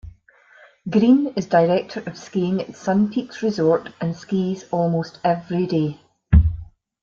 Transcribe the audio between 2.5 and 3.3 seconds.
at Sun